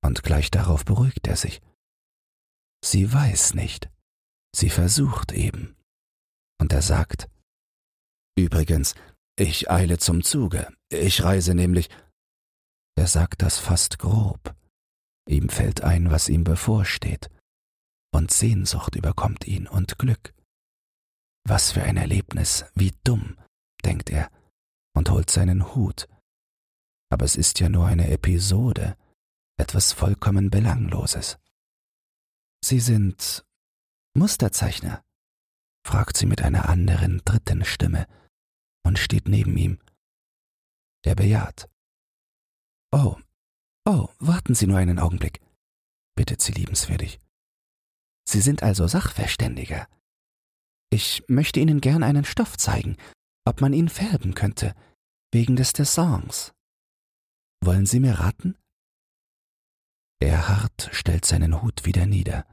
Und 0.03 0.23
gleich 0.23 0.51
darauf 0.51 0.83
beruhigt 0.85 1.27
er 1.27 1.35
sich. 1.35 1.61
Sie 2.83 3.11
weiß 3.11 3.53
nicht, 3.53 3.89
sie 4.55 4.69
versucht 4.69 5.31
eben. 5.31 5.75
Und 6.59 6.73
er 6.73 6.81
sagt, 6.81 7.29
Übrigens, 8.37 8.95
ich 9.37 9.69
eile 9.71 9.97
zum 9.97 10.23
Zuge, 10.23 10.67
ich 10.89 11.23
reise 11.23 11.55
nämlich. 11.55 11.89
Er 12.97 13.07
sagt 13.07 13.41
das 13.41 13.59
fast 13.59 13.97
grob. 13.99 14.55
Ihm 15.27 15.49
fällt 15.49 15.81
ein, 15.81 16.11
was 16.11 16.29
ihm 16.29 16.43
bevorsteht, 16.43 17.29
und 18.13 18.31
Sehnsucht 18.31 18.95
überkommt 18.95 19.47
ihn 19.47 19.67
und 19.67 19.97
Glück. 19.97 20.33
Was 21.47 21.71
für 21.71 21.83
ein 21.83 21.97
Erlebnis, 21.97 22.65
wie 22.75 22.93
dumm, 23.03 23.37
denkt 23.83 24.09
er 24.09 24.29
und 24.95 25.09
holt 25.09 25.29
seinen 25.29 25.75
Hut. 25.75 26.07
Aber 27.15 27.23
es 27.23 27.37
ist 27.37 27.61
ja 27.61 27.69
nur 27.69 27.85
eine 27.85 28.09
Episode, 28.09 28.97
etwas 29.55 29.93
vollkommen 29.93 30.49
Belangloses. 30.49 31.37
Sie 32.61 32.81
sind 32.81 33.45
Musterzeichner? 34.17 35.01
fragt 35.87 36.17
sie 36.17 36.25
mit 36.25 36.41
einer 36.41 36.67
anderen, 36.67 37.21
dritten 37.23 37.63
Stimme 37.63 38.05
und 38.83 38.99
steht 38.99 39.29
neben 39.29 39.55
ihm. 39.55 39.79
Er 41.05 41.15
bejaht. 41.15 41.69
Oh, 42.91 43.15
oh, 43.85 44.09
warten 44.19 44.53
Sie 44.53 44.67
nur 44.67 44.77
einen 44.77 44.99
Augenblick, 44.99 45.39
bittet 46.15 46.41
sie 46.41 46.51
liebenswürdig. 46.51 47.21
Sie 48.27 48.41
sind 48.41 48.61
also 48.61 48.87
Sachverständiger. 48.87 49.87
Ich 50.89 51.23
möchte 51.29 51.61
Ihnen 51.61 51.79
gern 51.79 52.03
einen 52.03 52.25
Stoff 52.25 52.57
zeigen, 52.57 52.97
ob 53.45 53.61
man 53.61 53.71
ihn 53.71 53.87
färben 53.87 54.33
könnte, 54.33 54.75
wegen 55.31 55.55
des 55.55 55.71
Dessins. 55.71 56.54
Wollen 57.65 57.87
Sie 57.87 57.99
mir 57.99 58.19
raten? 58.19 58.59
Erhard 60.21 60.87
stellt 60.91 61.25
seinen 61.25 61.63
Hut 61.63 61.83
wieder 61.83 62.05
nieder. 62.05 62.45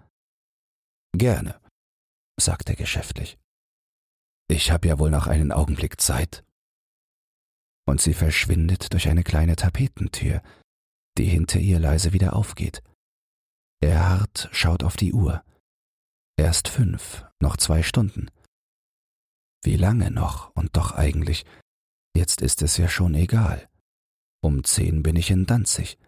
Gerne, 1.12 1.60
sagt 2.40 2.70
er 2.70 2.76
geschäftlich. 2.76 3.38
Ich 4.48 4.70
habe 4.70 4.88
ja 4.88 4.98
wohl 4.98 5.10
noch 5.10 5.26
einen 5.26 5.52
Augenblick 5.52 6.00
Zeit. 6.00 6.46
Und 7.86 8.00
sie 8.00 8.14
verschwindet 8.14 8.94
durch 8.94 9.10
eine 9.10 9.22
kleine 9.22 9.54
Tapetentür, 9.54 10.40
die 11.18 11.26
hinter 11.26 11.58
ihr 11.58 11.78
leise 11.78 12.14
wieder 12.14 12.34
aufgeht. 12.34 12.82
Erhard 13.82 14.48
schaut 14.52 14.82
auf 14.82 14.96
die 14.96 15.12
Uhr. 15.12 15.44
Erst 16.38 16.68
fünf, 16.68 17.26
noch 17.38 17.58
zwei 17.58 17.82
Stunden. 17.82 18.30
Wie 19.62 19.76
lange 19.76 20.10
noch 20.10 20.56
und 20.56 20.74
doch 20.74 20.92
eigentlich, 20.92 21.44
jetzt 22.16 22.40
ist 22.40 22.62
es 22.62 22.78
ja 22.78 22.88
schon 22.88 23.14
egal. 23.14 23.68
Um 24.42 24.64
zehn 24.64 25.02
bin 25.02 25.16
ich 25.16 25.30
in 25.30 25.46
Danzig, 25.46 25.98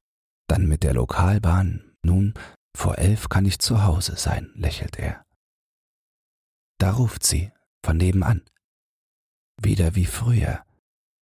dann 0.48 0.66
mit 0.66 0.82
der 0.82 0.94
Lokalbahn, 0.94 1.96
nun, 2.04 2.34
vor 2.76 2.98
elf 2.98 3.28
kann 3.28 3.44
ich 3.46 3.58
zu 3.60 3.84
Hause 3.84 4.16
sein, 4.16 4.50
lächelt 4.54 4.98
er. 4.98 5.24
Da 6.78 6.92
ruft 6.92 7.24
sie, 7.24 7.52
von 7.84 7.96
nebenan. 7.96 8.42
Wieder 9.60 9.94
wie 9.94 10.06
früher, 10.06 10.64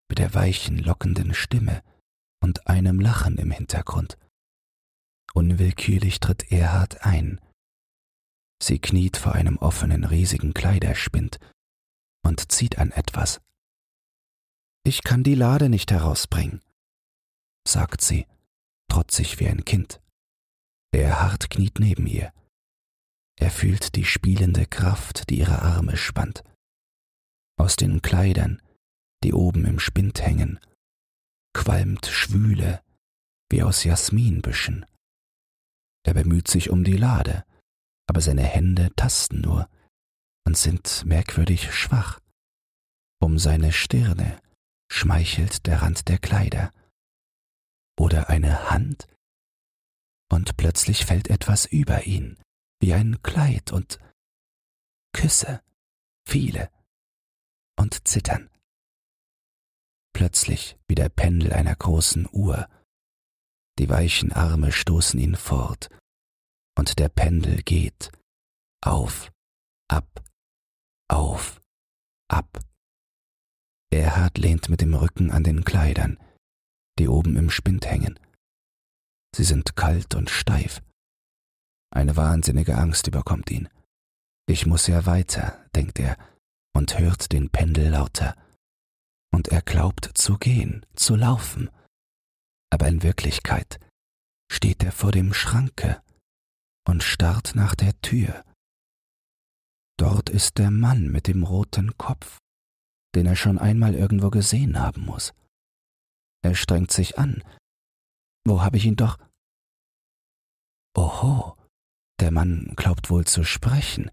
mit 0.08 0.18
der 0.18 0.34
weichen, 0.34 0.78
lockenden 0.78 1.34
Stimme 1.34 1.82
und 2.42 2.68
einem 2.68 3.00
Lachen 3.00 3.36
im 3.38 3.50
Hintergrund. 3.50 4.16
Unwillkürlich 5.34 6.20
tritt 6.20 6.52
Erhard 6.52 7.04
ein, 7.04 7.40
Sie 8.62 8.78
kniet 8.78 9.16
vor 9.16 9.32
einem 9.32 9.56
offenen, 9.56 10.04
riesigen 10.04 10.52
Kleiderspind 10.52 11.40
und 12.22 12.52
zieht 12.52 12.78
an 12.78 12.92
etwas. 12.92 13.40
Ich 14.84 15.02
kann 15.02 15.22
die 15.22 15.34
Lade 15.34 15.68
nicht 15.68 15.90
herausbringen, 15.90 16.60
sagt 17.66 18.00
sie, 18.00 18.26
trotzig 18.88 19.38
wie 19.40 19.48
ein 19.48 19.64
Kind. 19.64 20.00
Erhard 20.92 21.50
kniet 21.50 21.78
neben 21.78 22.06
ihr. 22.06 22.32
Er 23.38 23.50
fühlt 23.50 23.96
die 23.96 24.04
spielende 24.04 24.66
Kraft, 24.66 25.30
die 25.30 25.38
ihre 25.38 25.62
Arme 25.62 25.96
spannt. 25.96 26.44
Aus 27.58 27.76
den 27.76 28.02
Kleidern, 28.02 28.60
die 29.24 29.32
oben 29.32 29.64
im 29.64 29.78
Spind 29.78 30.20
hängen, 30.20 30.60
qualmt 31.54 32.06
Schwüle 32.06 32.82
wie 33.50 33.62
aus 33.62 33.84
Jasminbüschen. 33.84 34.86
Er 36.06 36.14
bemüht 36.14 36.48
sich 36.48 36.70
um 36.70 36.84
die 36.84 36.96
Lade, 36.96 37.44
aber 38.06 38.20
seine 38.20 38.44
Hände 38.44 38.90
tasten 38.96 39.40
nur 39.40 39.68
und 40.46 40.56
sind 40.56 41.04
merkwürdig 41.04 41.72
schwach. 41.74 42.20
Um 43.20 43.38
seine 43.38 43.72
Stirne 43.72 44.40
schmeichelt 44.90 45.66
der 45.66 45.82
Rand 45.82 46.08
der 46.08 46.18
Kleider. 46.18 46.72
Oder 48.00 48.30
eine 48.30 48.70
Hand? 48.70 49.06
Und 50.32 50.56
plötzlich 50.56 51.04
fällt 51.04 51.28
etwas 51.28 51.66
über 51.66 52.06
ihn, 52.06 52.40
wie 52.80 52.94
ein 52.94 53.20
Kleid 53.20 53.72
und 53.72 53.98
Küsse, 55.12 55.62
viele 56.26 56.70
und 57.78 58.08
Zittern. 58.08 58.48
Plötzlich 60.14 60.78
wie 60.88 60.94
der 60.94 61.10
Pendel 61.10 61.52
einer 61.52 61.76
großen 61.76 62.26
Uhr. 62.32 62.70
Die 63.78 63.90
weichen 63.90 64.32
Arme 64.32 64.72
stoßen 64.72 65.20
ihn 65.20 65.36
fort 65.36 65.90
und 66.78 66.98
der 66.98 67.10
Pendel 67.10 67.62
geht 67.62 68.10
auf 68.82 69.30
ab, 69.88 70.24
auf, 71.08 71.60
ab. 72.28 72.60
Erhard 73.90 74.38
lehnt 74.38 74.70
mit 74.70 74.80
dem 74.80 74.94
Rücken 74.94 75.30
an 75.30 75.44
den 75.44 75.64
Kleidern, 75.64 76.18
die 77.00 77.08
oben 77.08 77.36
im 77.36 77.48
Spind 77.48 77.86
hängen. 77.86 78.20
Sie 79.34 79.44
sind 79.44 79.74
kalt 79.74 80.14
und 80.14 80.28
steif. 80.28 80.82
Eine 81.90 82.14
wahnsinnige 82.14 82.76
Angst 82.76 83.06
überkommt 83.06 83.50
ihn. 83.50 83.68
Ich 84.46 84.66
muss 84.66 84.86
ja 84.86 85.06
weiter, 85.06 85.64
denkt 85.74 85.98
er, 85.98 86.18
und 86.76 86.98
hört 86.98 87.32
den 87.32 87.48
Pendel 87.48 87.88
lauter. 87.88 88.36
Und 89.32 89.48
er 89.48 89.62
glaubt 89.62 90.10
zu 90.14 90.36
gehen, 90.36 90.84
zu 90.94 91.16
laufen. 91.16 91.70
Aber 92.70 92.86
in 92.86 93.02
Wirklichkeit 93.02 93.80
steht 94.52 94.82
er 94.84 94.92
vor 94.92 95.10
dem 95.10 95.32
Schranke 95.32 96.02
und 96.86 97.02
starrt 97.02 97.54
nach 97.54 97.74
der 97.74 97.98
Tür. 98.02 98.44
Dort 99.96 100.28
ist 100.28 100.58
der 100.58 100.70
Mann 100.70 101.08
mit 101.10 101.28
dem 101.28 101.44
roten 101.44 101.96
Kopf, 101.96 102.38
den 103.14 103.24
er 103.24 103.36
schon 103.36 103.58
einmal 103.58 103.94
irgendwo 103.94 104.28
gesehen 104.28 104.78
haben 104.78 105.06
muss. 105.06 105.32
Er 106.42 106.54
strengt 106.54 106.90
sich 106.90 107.18
an. 107.18 107.42
Wo 108.44 108.62
habe 108.62 108.76
ich 108.76 108.84
ihn 108.86 108.96
doch? 108.96 109.18
Oho, 110.96 111.56
der 112.20 112.30
Mann 112.30 112.72
glaubt 112.76 113.10
wohl 113.10 113.26
zu 113.26 113.44
sprechen. 113.44 114.10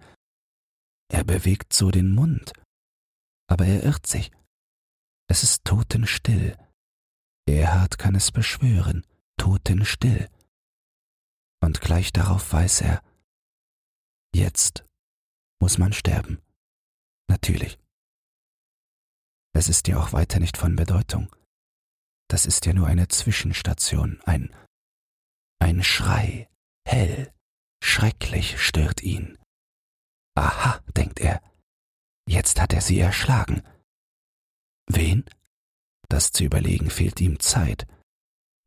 Er 1.09 1.23
bewegt 1.23 1.73
so 1.73 1.91
den 1.91 2.13
Mund. 2.13 2.53
Aber 3.49 3.65
er 3.65 3.83
irrt 3.83 4.05
sich. 4.05 4.31
Es 5.29 5.43
ist 5.43 5.63
totenstill. 5.65 6.57
Erhard 7.47 7.97
kann 7.97 8.15
es 8.15 8.31
beschwören, 8.31 9.05
totenstill. 9.37 10.29
Und 11.61 11.81
gleich 11.81 12.11
darauf 12.11 12.51
weiß 12.51 12.81
er, 12.81 13.01
jetzt 14.33 14.85
muss 15.61 15.77
man 15.77 15.93
sterben. 15.93 16.41
Natürlich. 17.29 17.79
Es 19.53 19.69
ist 19.69 19.87
ja 19.87 19.99
auch 19.99 20.13
weiter 20.13 20.39
nicht 20.39 20.57
von 20.57 20.75
Bedeutung. 20.75 21.33
Das 22.29 22.45
ist 22.45 22.65
ja 22.65 22.73
nur 22.73 22.87
eine 22.87 23.07
Zwischenstation, 23.07 24.19
ein, 24.25 24.53
ein 25.59 25.83
Schrei, 25.83 26.49
hell, 26.85 27.33
schrecklich 27.81 28.61
stört 28.61 29.01
ihn. 29.01 29.37
Aha, 30.35 30.81
denkt 30.95 31.19
er, 31.19 31.41
jetzt 32.27 32.59
hat 32.59 32.73
er 32.73 32.81
sie 32.81 32.99
erschlagen. 32.99 33.63
Wen? 34.87 35.25
Das 36.09 36.31
zu 36.31 36.43
überlegen 36.43 36.89
fehlt 36.89 37.19
ihm 37.19 37.39
Zeit, 37.39 37.87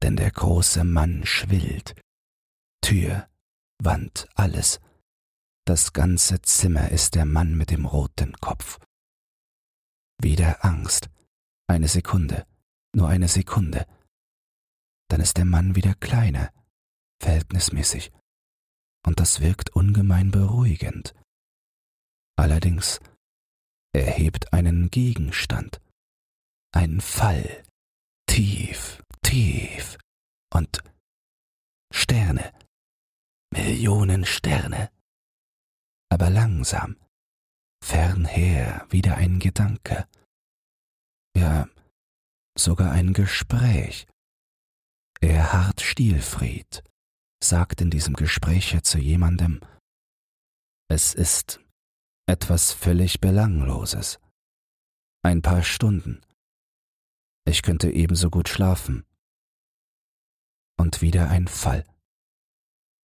denn 0.03 0.17
der 0.17 0.31
große 0.31 0.85
Mann 0.85 1.25
schwillt. 1.25 1.95
Tür, 2.83 3.29
Wand, 3.79 4.29
alles. 4.35 4.81
Das 5.67 5.93
ganze 5.93 6.43
Zimmer 6.43 6.91
ist 6.91 7.15
der 7.15 7.25
Mann 7.25 7.57
mit 7.57 7.71
dem 7.71 7.87
roten 7.87 8.33
Kopf. 8.41 8.79
Wieder 10.21 10.65
Angst. 10.65 11.09
Eine 11.67 11.89
Sekunde, 11.89 12.47
nur 12.95 13.09
eine 13.09 13.29
Sekunde. 13.29 13.87
Dann 15.09 15.21
ist 15.21 15.37
der 15.37 15.45
Mann 15.45 15.75
wieder 15.75 15.95
kleiner, 15.95 16.53
verhältnismäßig. 17.21 18.13
Und 19.07 19.19
das 19.21 19.41
wirkt 19.41 19.71
ungemein 19.71 20.31
beruhigend. 20.31 21.15
Allerdings, 22.37 23.01
er 23.93 24.11
hebt 24.11 24.53
einen 24.53 24.91
Gegenstand. 24.91 25.81
Ein 26.73 27.01
Fall. 27.01 27.65
Tief, 28.27 29.03
tief. 29.23 29.99
Und 30.53 30.83
Sterne. 31.93 32.53
Millionen 33.53 34.25
Sterne. 34.25 34.91
Aber 36.09 36.31
langsam. 36.31 36.97
Fernher 37.83 38.87
wieder 38.91 39.17
ein 39.17 39.39
Gedanke. 39.41 40.07
Ja, 41.37 41.69
sogar 42.63 42.93
ein 42.93 43.13
Gespräch. 43.13 44.07
Erhard 45.21 45.81
Stielfried 45.81 46.83
sagt 47.43 47.81
in 47.81 47.91
diesem 47.91 48.15
Gespräche 48.15 48.83
zu 48.83 48.99
jemandem, 48.99 49.61
es 50.89 51.15
ist 51.15 51.61
etwas 52.27 52.73
völlig 52.73 53.21
Belangloses. 53.21 54.19
Ein 55.23 55.43
paar 55.43 55.63
Stunden. 55.63 56.21
Ich 57.45 57.63
könnte 57.63 57.91
ebenso 57.91 58.31
gut 58.31 58.49
schlafen. 58.49 59.05
Und 60.79 61.03
wieder 61.03 61.29
ein 61.29 61.47
Fall. 61.47 61.85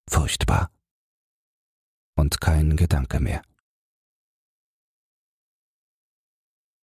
Furchtbar. 0.08 0.70
Und 2.16 2.40
kein 2.40 2.76
Gedanke 2.76 3.20
mehr. 3.20 3.42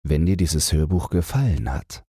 Wenn 0.04 0.26
dir 0.26 0.36
dieses 0.36 0.72
Hörbuch 0.72 1.10
gefallen 1.10 1.70
hat, 1.70 2.04